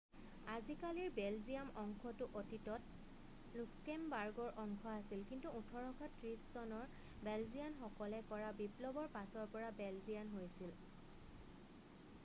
[0.51, 6.97] আজিকালিৰ বেলজিয়াম অংশটো অতীতত লুক্সেমবাৰ্গৰ অংশ আছিল কিন্তু 1830 চনৰ
[7.29, 10.75] বেলজিয়ান সকলে কৰা বিপ্লৱৰ পাছৰ পৰা বেলজিয়ান হৈছি্ল